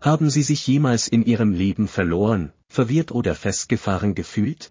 Haben 0.00 0.30
Sie 0.30 0.42
sich 0.42 0.66
jemals 0.66 1.08
in 1.08 1.24
Ihrem 1.26 1.52
Leben 1.52 1.86
verloren, 1.86 2.54
verwirrt 2.68 3.12
oder 3.12 3.34
festgefahren 3.34 4.14
gefühlt? 4.14 4.70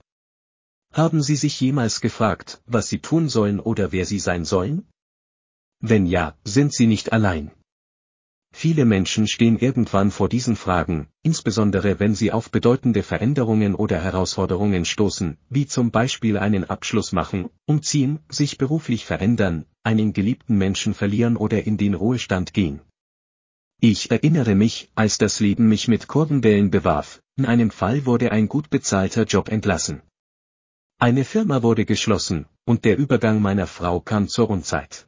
Haben 0.92 1.22
Sie 1.22 1.36
sich 1.36 1.62
jemals 1.62 2.02
gefragt, 2.02 2.64
was 2.66 2.88
Sie 2.88 2.98
tun 2.98 3.30
sollen 3.30 3.60
oder 3.60 3.92
wer 3.92 4.06
Sie 4.06 4.18
sein 4.18 4.44
sollen? 4.44 4.88
Wenn 5.82 6.08
ja, 6.08 6.36
sind 6.44 6.74
Sie 6.74 6.88
nicht 6.88 7.14
allein. 7.14 7.52
Viele 8.52 8.86
Menschen 8.86 9.28
stehen 9.28 9.60
irgendwann 9.60 10.10
vor 10.10 10.28
diesen 10.28 10.56
Fragen, 10.56 11.08
insbesondere 11.22 12.00
wenn 12.00 12.16
sie 12.16 12.32
auf 12.32 12.50
bedeutende 12.50 13.04
Veränderungen 13.04 13.76
oder 13.76 14.02
Herausforderungen 14.02 14.86
stoßen, 14.86 15.38
wie 15.50 15.68
zum 15.68 15.92
Beispiel 15.92 16.38
einen 16.40 16.64
Abschluss 16.64 17.12
machen, 17.12 17.50
umziehen, 17.68 18.20
sich 18.30 18.58
beruflich 18.58 19.06
verändern, 19.06 19.66
einen 19.84 20.14
geliebten 20.14 20.58
Menschen 20.58 20.96
verlieren 20.96 21.38
oder 21.38 21.64
in 21.66 21.78
den 21.78 21.94
Ruhestand 21.94 22.56
gehen. 22.56 22.82
Ich 23.82 24.12
erinnere 24.12 24.56
mich, 24.56 24.90
als 24.94 25.18
das 25.18 25.40
Leben 25.40 25.70
mich 25.70 25.88
mit 25.88 26.10
Kurvenwellen 26.10 26.70
bewarf, 26.70 27.22
in 27.38 27.46
einem 27.46 27.72
Fall 27.72 28.06
wurde 28.06 28.34
ein 28.34 28.50
gut 28.50 28.70
bezahlter 28.70 29.24
Job 29.24 29.48
entlassen. 29.48 30.02
Eine 30.98 31.24
Firma 31.24 31.64
wurde 31.64 31.86
geschlossen, 31.86 32.46
und 32.66 32.84
der 32.84 32.98
Übergang 32.98 33.42
meiner 33.42 33.68
Frau 33.68 34.02
kam 34.02 34.28
zur 34.28 34.50
Unzeit. 34.50 35.08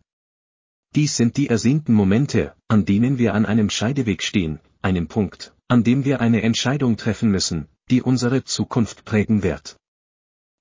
Dies 0.96 1.18
sind 1.18 1.36
die 1.36 1.50
ersehnten 1.50 1.94
Momente, 1.94 2.56
an 2.70 2.86
denen 2.86 3.18
wir 3.18 3.34
an 3.34 3.46
einem 3.46 3.70
Scheideweg 3.70 4.24
stehen, 4.24 4.62
einem 4.82 5.10
Punkt, 5.10 5.54
an 5.68 5.84
dem 5.84 6.06
wir 6.06 6.22
eine 6.22 6.42
Entscheidung 6.42 6.96
treffen 6.96 7.30
müssen, 7.30 7.68
die 7.90 8.02
unsere 8.02 8.46
Zukunft 8.46 9.04
prägen 9.04 9.44
wird. 9.44 9.76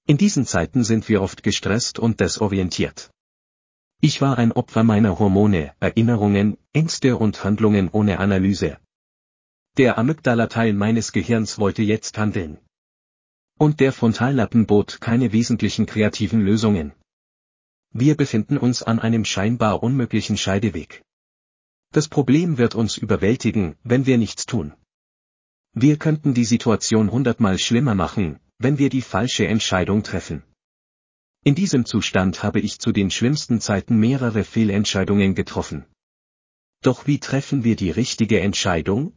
In 0.09 0.19
diesen 0.19 0.47
Zeiten 0.47 0.83
sind 0.83 1.09
wir 1.09 1.23
oft 1.23 1.45
gestresst 1.45 2.01
und 2.01 2.19
desorientiert. 2.19 3.13
Ich 4.03 4.23
war 4.23 4.39
ein 4.39 4.53
Opfer 4.53 4.83
meiner 4.83 5.19
Hormone, 5.19 5.75
Erinnerungen, 5.79 6.57
Ängste 6.73 7.19
und 7.19 7.45
Handlungen 7.45 7.91
ohne 7.91 8.19
Analyse. 8.19 8.79
Der 9.77 9.99
Amygdala-Teil 9.99 10.73
meines 10.73 11.13
Gehirns 11.13 11.59
wollte 11.59 11.83
jetzt 11.83 12.17
handeln. 12.17 12.59
Und 13.59 13.79
der 13.79 13.93
Frontallappen 13.93 14.65
bot 14.65 15.03
keine 15.03 15.33
wesentlichen 15.33 15.85
kreativen 15.85 16.41
Lösungen. 16.41 16.93
Wir 17.93 18.17
befinden 18.17 18.57
uns 18.57 18.83
an 18.83 19.01
einem 19.01 19.27
scheinbar 19.27 19.83
unmöglichen 19.83 20.39
Scheideweg. 20.39 21.03
Das 21.93 22.09
Problem 22.09 22.57
wird 22.57 22.75
uns 22.75 22.97
überwältigen, 22.97 23.77
wenn 23.83 24.07
wir 24.07 24.17
nichts 24.17 24.47
tun. 24.47 24.73
Wir 25.75 25.99
könnten 25.99 26.33
die 26.33 26.47
Situation 26.47 27.11
hundertmal 27.11 27.59
schlimmer 27.59 27.95
machen, 27.95 28.41
wenn 28.59 28.79
wir 28.79 28.89
die 28.89 29.03
falsche 29.03 29.47
Entscheidung 29.47 30.03
treffen. 30.03 30.43
In 31.43 31.55
diesem 31.55 31.87
Zustand 31.87 32.43
habe 32.43 32.61
ich 32.61 32.79
zu 32.81 32.93
den 32.93 33.11
schlimmsten 33.11 33.61
Zeiten 33.61 33.99
mehrere 33.99 34.45
Fehlentscheidungen 34.45 35.35
getroffen. 35.35 35.87
Doch 36.83 37.07
wie 37.07 37.19
treffen 37.19 37.65
wir 37.65 37.77
die 37.77 37.91
richtige 37.91 38.41
Entscheidung? 38.41 39.17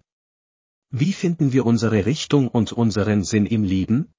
Wie 0.89 1.11
finden 1.11 1.51
wir 1.51 1.65
unsere 1.65 2.05
Richtung 2.05 2.47
und 2.47 2.71
unseren 2.71 3.23
Sinn 3.23 3.45
im 3.45 3.63
Leben? 3.63 4.13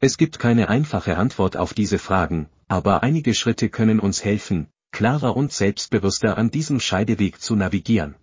Es 0.00 0.16
gibt 0.16 0.38
keine 0.38 0.70
einfache 0.70 1.18
Antwort 1.18 1.58
auf 1.58 1.74
diese 1.74 1.98
Fragen, 1.98 2.48
aber 2.68 3.02
einige 3.02 3.34
Schritte 3.34 3.68
können 3.68 4.00
uns 4.00 4.24
helfen, 4.24 4.68
klarer 4.90 5.36
und 5.36 5.52
selbstbewusster 5.52 6.38
an 6.38 6.50
diesem 6.50 6.80
Scheideweg 6.80 7.38
zu 7.38 7.54
navigieren. 7.54 8.14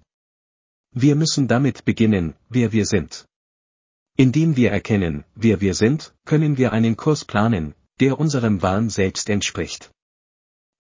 Wir 0.92 1.16
müssen 1.16 1.48
damit 1.48 1.86
beginnen, 1.86 2.34
wer 2.50 2.72
wir 2.72 2.88
sind. 2.88 3.26
Indem 4.16 4.56
wir 4.56 4.72
erkennen, 4.72 5.24
wer 5.36 5.62
wir 5.62 5.76
sind, 5.76 6.16
können 6.26 6.58
wir 6.58 6.74
einen 6.74 6.98
Kurs 6.98 7.26
planen, 7.26 7.76
der 8.00 8.20
unserem 8.20 8.62
wahren 8.62 8.90
Selbst 8.90 9.30
entspricht. 9.30 9.92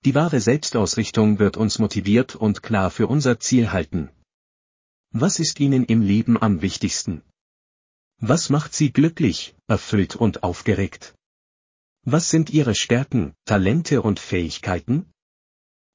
Die 0.06 0.14
wahre 0.14 0.40
Selbstausrichtung 0.40 1.40
wird 1.40 1.58
uns 1.58 1.80
motiviert 1.80 2.36
und 2.36 2.62
klar 2.62 2.92
für 2.92 3.08
unser 3.08 3.40
Ziel 3.40 3.72
halten. 3.72 4.10
Was 5.12 5.40
ist 5.40 5.60
Ihnen 5.60 5.86
im 5.86 6.02
Leben 6.02 6.40
am 6.42 6.62
wichtigsten? 6.62 7.24
Was 8.20 8.50
macht 8.50 8.74
Sie 8.74 8.92
glücklich, 8.92 9.56
erfüllt 9.68 10.16
und 10.16 10.44
aufgeregt? 10.44 11.16
Was 12.04 12.30
sind 12.30 12.50
Ihre 12.52 12.76
Stärken, 12.76 13.34
Talente 13.46 14.02
und 14.02 14.20
Fähigkeiten? 14.20 15.12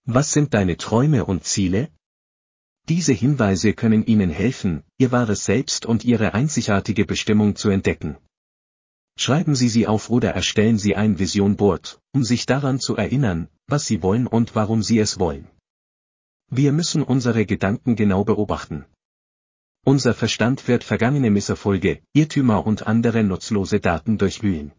Was 0.05 0.33
sind 0.33 0.53
deine 0.55 0.77
Träume 0.77 1.25
und 1.25 1.45
Ziele? 1.45 1.91
Diese 2.89 3.13
Hinweise 3.13 3.75
können 3.75 4.05
Ihnen 4.05 4.31
helfen, 4.31 4.83
Ihr 4.99 5.13
wahres 5.13 5.45
Selbst 5.45 5.87
und 5.87 6.05
Ihre 6.05 6.35
einzigartige 6.35 7.07
Bestimmung 7.07 7.55
zu 7.55 7.71
entdecken. 7.71 8.19
Schreiben 9.17 9.55
Sie 9.55 9.69
sie 9.69 9.87
auf 9.87 10.11
oder 10.11 10.31
erstellen 10.31 10.79
Sie 10.79 10.97
ein 10.97 11.19
Vision 11.19 11.57
Board, 11.57 12.01
um 12.13 12.25
sich 12.25 12.47
daran 12.47 12.81
zu 12.81 12.97
erinnern, 12.97 13.49
was 13.67 13.87
Sie 13.87 14.03
wollen 14.03 14.27
und 14.27 14.55
warum 14.55 14.83
Sie 14.83 14.99
es 14.99 15.19
wollen. 15.19 15.49
Wir 16.49 16.73
müssen 16.73 17.03
unsere 17.03 17.47
Gedanken 17.47 17.97
genau 17.97 18.25
beobachten. 18.25 18.85
Unser 19.85 20.15
Verstand 20.15 20.69
wird 20.69 20.85
vergangene 20.85 21.31
Misserfolge, 21.31 22.03
Irrtümer 22.13 22.67
und 22.67 22.87
andere 22.87 23.25
nutzlose 23.25 23.81
Daten 23.81 24.17
durchwühlen. 24.17 24.73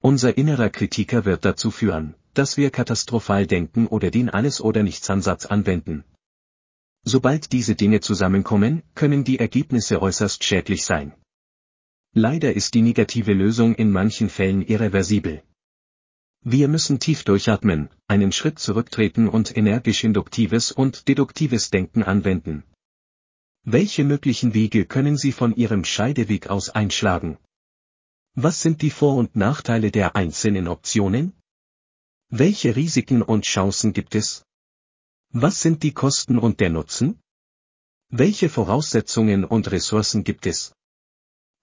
Unser 0.00 0.36
innerer 0.36 0.68
Kritiker 0.68 1.24
wird 1.24 1.44
dazu 1.44 1.70
führen, 1.70 2.14
dass 2.34 2.56
wir 2.56 2.70
katastrophal 2.70 3.46
denken 3.46 3.86
oder 3.86 4.10
den 4.10 4.28
Alles- 4.28 4.60
oder 4.60 4.82
Nichts-Ansatz 4.82 5.46
anwenden. 5.46 6.04
Sobald 7.04 7.52
diese 7.52 7.74
Dinge 7.74 8.00
zusammenkommen, 8.00 8.82
können 8.94 9.24
die 9.24 9.38
Ergebnisse 9.38 10.02
äußerst 10.02 10.44
schädlich 10.44 10.84
sein. 10.84 11.14
Leider 12.14 12.52
ist 12.54 12.74
die 12.74 12.82
negative 12.82 13.32
Lösung 13.32 13.74
in 13.74 13.90
manchen 13.90 14.28
Fällen 14.28 14.60
irreversibel. 14.60 15.42
Wir 16.44 16.68
müssen 16.68 16.98
tief 17.00 17.24
durchatmen, 17.24 17.88
einen 18.06 18.32
Schritt 18.32 18.58
zurücktreten 18.58 19.28
und 19.28 19.56
energisch 19.56 20.04
induktives 20.04 20.72
und 20.72 21.08
deduktives 21.08 21.70
Denken 21.70 22.02
anwenden. 22.02 22.64
Welche 23.64 24.04
möglichen 24.04 24.52
Wege 24.52 24.84
können 24.84 25.16
Sie 25.16 25.32
von 25.32 25.56
Ihrem 25.56 25.84
Scheideweg 25.84 26.48
aus 26.48 26.68
einschlagen? 26.68 27.38
Was 28.34 28.60
sind 28.60 28.82
die 28.82 28.90
Vor- 28.90 29.16
und 29.16 29.34
Nachteile 29.34 29.90
der 29.90 30.14
einzelnen 30.14 30.68
Optionen? 30.68 31.32
Welche 32.28 32.76
Risiken 32.76 33.22
und 33.22 33.44
Chancen 33.44 33.94
gibt 33.94 34.14
es? 34.14 34.44
Was 35.30 35.62
sind 35.62 35.82
die 35.82 35.92
Kosten 35.92 36.38
und 36.38 36.60
der 36.60 36.68
Nutzen? 36.68 37.20
Welche 38.10 38.50
Voraussetzungen 38.50 39.44
und 39.44 39.70
Ressourcen 39.70 40.24
gibt 40.24 40.44
es? 40.44 40.74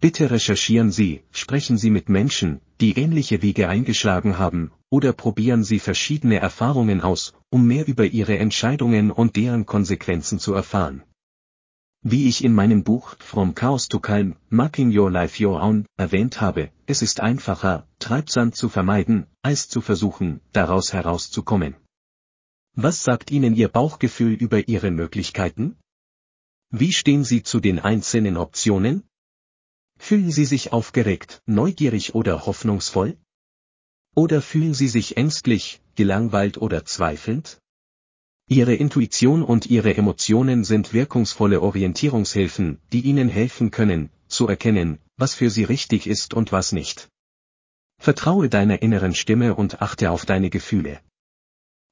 Bitte 0.02 0.32
recherchieren 0.32 0.92
Sie, 0.92 1.24
sprechen 1.32 1.78
Sie 1.78 1.90
mit 1.90 2.08
Menschen, 2.08 2.62
die 2.80 2.98
ähnliche 2.98 3.42
Wege 3.42 3.68
eingeschlagen 3.68 4.38
haben, 4.38 4.72
oder 4.90 5.12
probieren 5.12 5.66
Sie 5.66 5.80
verschiedene 5.80 6.40
Erfahrungen 6.40 7.02
aus, 7.02 7.34
um 7.50 7.68
mehr 7.68 7.86
über 7.86 8.06
Ihre 8.06 8.38
Entscheidungen 8.38 9.12
und 9.12 9.36
deren 9.36 9.66
Konsequenzen 9.66 10.40
zu 10.40 10.54
erfahren. 10.54 11.04
Wie 12.02 12.30
ich 12.30 12.46
in 12.46 12.54
meinem 12.54 12.86
Buch 12.86 13.18
From 13.20 13.56
Chaos 13.56 13.90
to 13.90 14.00
Calm, 14.00 14.38
Making 14.48 14.98
Your 14.98 15.12
Life 15.12 15.46
Your 15.46 15.62
Own 15.62 15.86
erwähnt 15.98 16.40
habe, 16.40 16.72
es 16.86 17.02
ist 17.02 17.20
einfacher, 17.20 17.86
Treibsand 18.00 18.56
zu 18.56 18.70
vermeiden, 18.70 19.28
als 19.42 19.68
zu 19.68 19.82
versuchen, 19.82 20.40
daraus 20.54 20.94
herauszukommen. 20.94 21.76
Was 22.74 23.04
sagt 23.04 23.32
Ihnen 23.32 23.54
Ihr 23.54 23.68
Bauchgefühl 23.68 24.32
über 24.32 24.70
Ihre 24.70 24.92
Möglichkeiten? 24.92 25.76
Wie 26.70 26.94
stehen 26.94 27.26
Sie 27.26 27.44
zu 27.44 27.60
den 27.60 27.80
einzelnen 27.80 28.38
Optionen? 28.38 29.09
Fühlen 30.00 30.32
Sie 30.32 30.46
sich 30.46 30.74
aufgeregt, 30.74 31.44
neugierig 31.46 32.16
oder 32.16 32.48
hoffnungsvoll? 32.48 33.18
Oder 34.16 34.42
fühlen 34.42 34.74
Sie 34.74 34.88
sich 34.88 35.18
ängstlich, 35.18 35.82
gelangweilt 35.96 36.58
oder 36.58 36.84
zweifelnd? 36.86 37.62
Ihre 38.48 38.74
Intuition 38.74 39.44
und 39.44 39.68
Ihre 39.68 39.96
Emotionen 39.96 40.64
sind 40.64 40.94
wirkungsvolle 40.94 41.62
Orientierungshilfen, 41.62 42.80
die 42.92 43.02
Ihnen 43.02 43.30
helfen 43.30 43.70
können, 43.70 44.10
zu 44.28 44.48
erkennen, 44.48 44.98
was 45.18 45.36
für 45.36 45.52
Sie 45.52 45.66
richtig 45.66 46.08
ist 46.08 46.34
und 46.34 46.52
was 46.52 46.72
nicht. 46.72 47.10
Vertraue 48.00 48.50
deiner 48.50 48.82
inneren 48.82 49.14
Stimme 49.14 49.54
und 49.54 49.82
achte 49.84 50.10
auf 50.10 50.26
deine 50.26 50.50
Gefühle. 50.50 51.00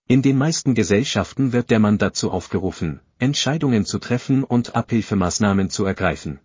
In 0.08 0.22
den 0.24 0.38
meisten 0.38 0.74
Gesellschaften 0.74 1.52
wird 1.52 1.70
der 1.70 1.80
Mann 1.80 1.98
dazu 2.00 2.32
aufgerufen, 2.32 3.02
Entscheidungen 3.20 3.86
zu 3.86 4.00
treffen 4.00 4.44
und 4.44 4.74
Abhilfemaßnahmen 4.74 5.70
zu 5.70 5.86
ergreifen. 5.86 6.40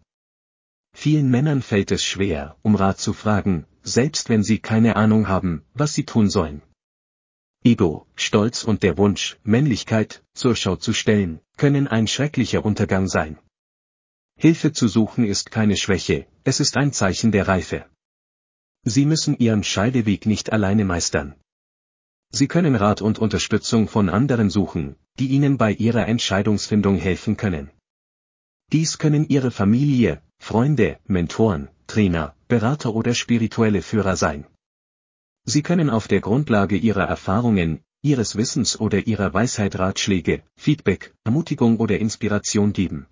Vielen 0.95 1.31
Männern 1.31 1.63
fällt 1.63 1.91
es 1.91 2.05
schwer, 2.05 2.57
um 2.63 2.77
Rat 2.77 2.99
zu 2.99 3.13
fragen, 3.13 3.67
selbst 3.83 4.29
wenn 4.29 4.43
sie 4.43 4.59
keine 4.59 4.97
Ahnung 4.97 5.29
haben, 5.29 5.65
was 5.75 5.95
sie 5.95 6.05
tun 6.05 6.31
sollen. 6.31 6.63
Ego, 7.65 8.07
Stolz 8.17 8.65
und 8.65 8.83
der 8.83 8.99
Wunsch, 8.99 9.39
Männlichkeit, 9.45 10.23
zur 10.35 10.57
Schau 10.57 10.77
zu 10.77 10.93
stellen, 10.93 11.41
können 11.57 11.87
ein 11.89 12.07
schrecklicher 12.07 12.65
Untergang 12.65 13.09
sein. 13.09 13.39
Hilfe 14.37 14.73
zu 14.73 14.89
suchen 14.89 15.25
ist 15.25 15.51
keine 15.51 15.77
Schwäche, 15.77 16.27
es 16.45 16.61
ist 16.61 16.77
ein 16.77 16.93
Zeichen 16.93 17.33
der 17.33 17.47
Reife. 17.49 17.87
Sie 18.85 19.07
müssen 19.07 19.39
Ihren 19.39 19.63
Scheideweg 19.63 20.27
nicht 20.27 20.53
alleine 20.53 20.85
meistern. 20.85 21.37
Sie 22.31 22.49
können 22.49 22.75
Rat 22.75 23.03
und 23.03 23.19
Unterstützung 23.19 23.89
von 23.89 24.09
anderen 24.09 24.51
suchen, 24.51 24.97
die 25.19 25.29
Ihnen 25.29 25.59
bei 25.59 25.73
Ihrer 25.73 26.09
Entscheidungsfindung 26.09 26.97
helfen 26.97 27.37
können. 27.37 27.71
Dies 28.73 28.97
können 28.97 29.29
Ihre 29.29 29.51
Familie, 29.51 30.23
Freunde, 30.39 30.99
Mentoren, 31.07 31.69
Trainer, 31.87 32.35
Berater 32.49 32.95
oder 32.95 33.13
spirituelle 33.13 33.83
Führer 33.83 34.17
sein. 34.17 34.47
Sie 35.45 35.63
können 35.63 35.91
auf 35.91 36.09
der 36.09 36.23
Grundlage 36.23 36.77
Ihrer 36.79 37.05
Erfahrungen, 37.05 37.81
Ihres 38.01 38.35
Wissens 38.37 38.81
oder 38.81 39.07
Ihrer 39.07 39.35
Weisheit 39.35 39.79
Ratschläge, 39.79 40.43
Feedback, 40.57 41.15
Ermutigung 41.25 41.81
oder 41.81 41.99
Inspiration 41.99 42.73
geben. 42.73 43.07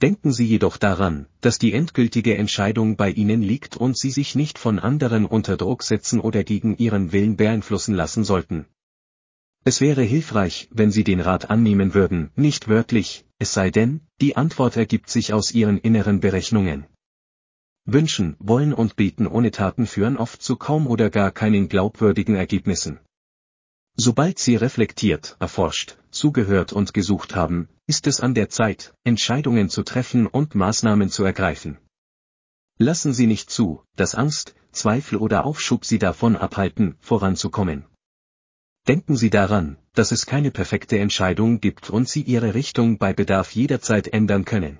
Denken 0.00 0.32
Sie 0.32 0.46
jedoch 0.46 0.78
daran, 0.78 1.26
dass 1.42 1.58
die 1.58 1.74
endgültige 1.74 2.38
Entscheidung 2.38 2.96
bei 2.96 3.10
Ihnen 3.10 3.42
liegt 3.42 3.76
und 3.76 3.98
Sie 3.98 4.10
sich 4.10 4.34
nicht 4.34 4.58
von 4.58 4.78
anderen 4.78 5.26
unter 5.26 5.58
Druck 5.58 5.82
setzen 5.82 6.20
oder 6.20 6.42
gegen 6.42 6.78
Ihren 6.78 7.12
Willen 7.12 7.36
beeinflussen 7.36 7.94
lassen 7.94 8.24
sollten. 8.24 8.64
Es 9.66 9.80
wäre 9.80 10.02
hilfreich, 10.02 10.68
wenn 10.72 10.90
Sie 10.90 11.04
den 11.04 11.20
Rat 11.20 11.48
annehmen 11.48 11.94
würden, 11.94 12.30
nicht 12.36 12.68
wörtlich, 12.68 13.24
es 13.38 13.54
sei 13.54 13.70
denn, 13.70 14.02
die 14.20 14.36
Antwort 14.36 14.76
ergibt 14.76 15.08
sich 15.08 15.32
aus 15.32 15.52
Ihren 15.52 15.78
inneren 15.78 16.20
Berechnungen. 16.20 16.86
Wünschen, 17.86 18.36
wollen 18.38 18.74
und 18.74 18.96
beten 18.96 19.26
ohne 19.26 19.50
Taten 19.50 19.86
führen 19.86 20.18
oft 20.18 20.42
zu 20.42 20.56
kaum 20.56 20.86
oder 20.86 21.08
gar 21.08 21.30
keinen 21.30 21.68
glaubwürdigen 21.68 22.34
Ergebnissen. 22.34 23.00
Sobald 23.96 24.38
Sie 24.38 24.56
reflektiert, 24.56 25.36
erforscht, 25.40 25.96
zugehört 26.10 26.74
und 26.74 26.92
gesucht 26.92 27.34
haben, 27.34 27.68
ist 27.86 28.06
es 28.06 28.20
an 28.20 28.34
der 28.34 28.50
Zeit, 28.50 28.92
Entscheidungen 29.02 29.70
zu 29.70 29.82
treffen 29.82 30.26
und 30.26 30.54
Maßnahmen 30.54 31.08
zu 31.08 31.24
ergreifen. 31.24 31.78
Lassen 32.76 33.14
Sie 33.14 33.26
nicht 33.26 33.50
zu, 33.50 33.82
dass 33.96 34.14
Angst, 34.14 34.54
Zweifel 34.72 35.16
oder 35.16 35.46
Aufschub 35.46 35.84
Sie 35.84 35.98
davon 35.98 36.36
abhalten, 36.36 36.96
voranzukommen. 37.00 37.86
Denken 38.86 39.16
Sie 39.16 39.30
daran, 39.30 39.78
dass 39.94 40.12
es 40.12 40.26
keine 40.26 40.50
perfekte 40.50 40.98
Entscheidung 40.98 41.60
gibt 41.60 41.88
und 41.88 42.06
Sie 42.06 42.20
Ihre 42.20 42.54
Richtung 42.54 42.98
bei 42.98 43.14
Bedarf 43.14 43.52
jederzeit 43.52 44.08
ändern 44.08 44.44
können. 44.44 44.78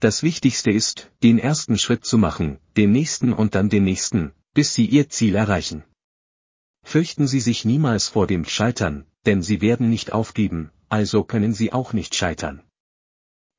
Das 0.00 0.24
Wichtigste 0.24 0.72
ist, 0.72 1.10
den 1.22 1.38
ersten 1.38 1.78
Schritt 1.78 2.04
zu 2.04 2.18
machen, 2.18 2.58
den 2.76 2.90
nächsten 2.90 3.32
und 3.32 3.54
dann 3.54 3.68
den 3.68 3.84
nächsten, 3.84 4.32
bis 4.54 4.74
Sie 4.74 4.86
Ihr 4.86 5.08
Ziel 5.08 5.36
erreichen. 5.36 5.84
Fürchten 6.82 7.28
Sie 7.28 7.40
sich 7.40 7.64
niemals 7.64 8.08
vor 8.08 8.26
dem 8.26 8.44
Scheitern, 8.44 9.06
denn 9.24 9.40
Sie 9.40 9.60
werden 9.60 9.88
nicht 9.88 10.12
aufgeben, 10.12 10.70
also 10.88 11.22
können 11.22 11.54
Sie 11.54 11.72
auch 11.72 11.92
nicht 11.92 12.14
scheitern. 12.14 12.62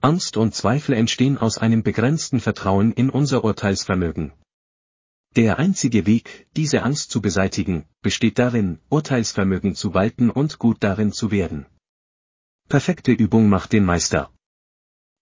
Angst 0.02 0.38
und 0.38 0.56
Zweifel 0.56 0.94
entstehen 0.94 1.38
aus 1.38 1.58
einem 1.58 1.84
begrenzten 1.84 2.40
Vertrauen 2.40 2.92
in 2.92 3.10
unser 3.10 3.44
Urteilsvermögen. 3.44 4.34
Der 5.38 5.60
einzige 5.60 6.08
Weg, 6.08 6.48
diese 6.56 6.82
Angst 6.82 7.12
zu 7.12 7.22
beseitigen, 7.22 7.86
besteht 8.02 8.40
darin, 8.40 8.80
Urteilsvermögen 8.90 9.76
zu 9.76 9.94
walten 9.94 10.32
und 10.32 10.58
gut 10.58 10.78
darin 10.80 11.12
zu 11.12 11.30
werden. 11.30 11.68
Perfekte 12.70 13.12
Übung 13.12 13.48
macht 13.48 13.72
den 13.72 13.86
Meister. 13.86 14.34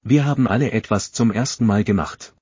Wir 0.03 0.23
haben 0.23 0.47
alle 0.47 0.71
etwas 0.71 1.11
zum 1.11 1.31
ersten 1.31 1.65
Mal 1.65 1.83
gemacht. 1.83 2.33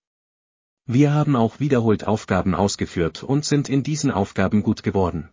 Wir 0.86 1.14
haben 1.16 1.36
auch 1.36 1.60
wiederholt 1.60 2.06
Aufgaben 2.06 2.54
ausgeführt 2.54 3.24
und 3.24 3.44
sind 3.44 3.70
in 3.70 3.82
diesen 3.82 4.12
Aufgaben 4.12 4.62
gut 4.62 4.84
geworden. 4.84 5.30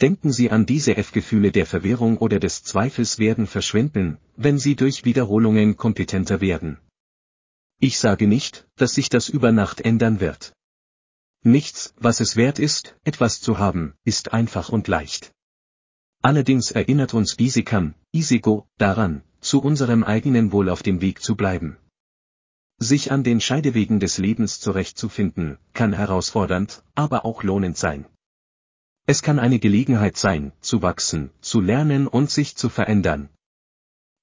Denken 0.00 0.30
Sie 0.30 0.52
an 0.52 0.64
diese 0.64 0.96
F-Gefühle 0.96 1.50
der 1.50 1.66
Verwirrung 1.66 2.18
oder 2.18 2.38
des 2.38 2.62
Zweifels 2.62 3.18
werden 3.18 3.48
verschwinden, 3.48 4.18
wenn 4.36 4.60
Sie 4.60 4.76
durch 4.76 5.04
Wiederholungen 5.04 5.76
kompetenter 5.76 6.40
werden. 6.40 6.78
Ich 7.80 7.98
sage 7.98 8.28
nicht, 8.28 8.68
dass 8.76 8.94
sich 8.94 9.08
das 9.08 9.28
über 9.28 9.50
Nacht 9.50 9.80
ändern 9.80 10.20
wird. 10.20 10.52
Nichts, 11.44 11.92
was 11.96 12.20
es 12.20 12.36
wert 12.36 12.58
ist, 12.60 12.96
etwas 13.02 13.40
zu 13.40 13.58
haben, 13.58 13.94
ist 14.04 14.32
einfach 14.32 14.68
und 14.68 14.86
leicht. 14.86 15.32
Allerdings 16.22 16.70
erinnert 16.70 17.14
uns 17.14 17.36
Isikam, 17.36 17.94
Isigo, 18.12 18.68
daran, 18.78 19.22
zu 19.40 19.60
unserem 19.60 20.04
eigenen 20.04 20.52
Wohl 20.52 20.68
auf 20.68 20.84
dem 20.84 21.00
Weg 21.00 21.20
zu 21.20 21.34
bleiben. 21.34 21.76
Sich 22.78 23.10
an 23.10 23.24
den 23.24 23.40
Scheidewegen 23.40 23.98
des 23.98 24.18
Lebens 24.18 24.60
zurechtzufinden, 24.60 25.58
kann 25.72 25.92
herausfordernd, 25.92 26.84
aber 26.94 27.24
auch 27.24 27.42
lohnend 27.42 27.76
sein. 27.76 28.06
Es 29.06 29.22
kann 29.22 29.40
eine 29.40 29.58
Gelegenheit 29.58 30.16
sein, 30.16 30.52
zu 30.60 30.80
wachsen, 30.80 31.32
zu 31.40 31.60
lernen 31.60 32.06
und 32.06 32.30
sich 32.30 32.54
zu 32.56 32.68
verändern. 32.68 33.28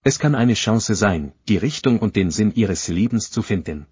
Es 0.03 0.19
kann 0.19 0.35
eine 0.35 0.53
Chance 0.53 0.95
sein, 0.95 1.33
die 1.49 1.57
Richtung 1.57 1.99
und 1.99 2.15
den 2.15 2.31
Sinn 2.31 2.53
Ihres 2.53 2.87
Lebens 2.87 3.29
zu 3.29 3.41
finden. 3.41 3.87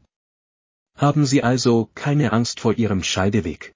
Haben 0.98 1.28
Sie 1.28 1.44
also 1.44 1.92
keine 1.94 2.34
Angst 2.34 2.60
vor 2.60 2.74
Ihrem 2.74 3.04
Scheideweg. 3.04 3.76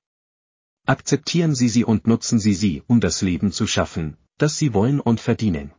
Akzeptieren 0.87 1.53
Sie 1.53 1.69
sie 1.69 1.85
und 1.85 2.07
nutzen 2.07 2.39
Sie 2.39 2.55
sie, 2.55 2.81
um 2.87 2.99
das 2.99 3.21
Leben 3.21 3.51
zu 3.51 3.67
schaffen, 3.67 4.17
das 4.39 4.57
Sie 4.57 4.73
wollen 4.73 4.99
und 4.99 5.21
verdienen. 5.21 5.71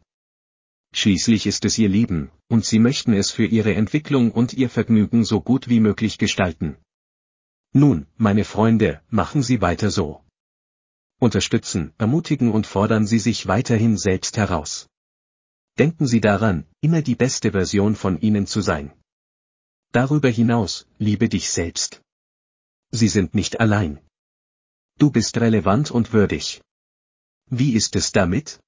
Schließlich 0.95 1.47
ist 1.47 1.65
es 1.65 1.77
Ihr 1.79 1.89
Leben, 1.89 2.31
und 2.49 2.65
Sie 2.65 2.79
möchten 2.79 3.13
es 3.13 3.33
für 3.33 3.45
Ihre 3.45 3.75
Entwicklung 3.75 4.31
und 4.31 4.53
Ihr 4.53 4.71
Vergnügen 4.71 5.25
so 5.25 5.41
gut 5.41 5.69
wie 5.69 5.81
möglich 5.81 6.17
gestalten. 6.17 6.77
Nun, 7.73 8.07
meine 8.17 8.45
Freunde, 8.45 9.03
machen 9.09 9.43
Sie 9.43 9.61
weiter 9.61 9.91
so. 9.91 10.23
Unterstützen, 11.19 11.93
ermutigen 11.99 12.53
und 12.53 12.69
fordern 12.69 13.05
Sie 13.05 13.19
sich 13.19 13.49
weiterhin 13.49 13.99
selbst 13.99 14.37
heraus. 14.37 14.87
Denken 15.77 16.07
Sie 16.07 16.21
daran, 16.21 16.67
immer 16.81 17.03
die 17.03 17.17
beste 17.17 17.51
Version 17.51 17.97
von 17.97 18.21
Ihnen 18.21 18.47
zu 18.47 18.61
sein. 18.61 18.93
Darüber 19.93 20.31
hinaus, 20.31 20.87
liebe 20.99 21.29
dich 21.29 21.51
selbst. 21.51 22.01
Sie 22.91 23.09
sind 23.09 23.35
nicht 23.35 23.61
allein. 23.61 24.01
Du 24.99 25.11
bist 25.11 25.37
relevant 25.37 25.91
und 25.91 26.15
würdig. 26.15 26.63
Wie 27.51 27.75
ist 27.75 27.95
es 27.95 28.11
damit? 28.11 28.59